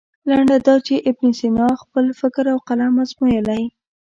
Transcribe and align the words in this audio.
لنډه 0.29 0.57
دا 0.67 0.75
چې 0.87 0.95
ابن 1.09 1.29
سینا 1.39 1.67
خپل 1.81 2.05
فکر 2.21 2.43
او 2.53 2.57
قلم 2.67 2.93
ازمویلی. 3.03 3.63